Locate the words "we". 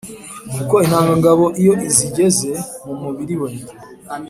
3.41-3.49